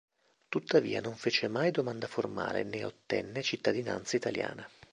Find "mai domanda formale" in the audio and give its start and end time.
1.47-2.63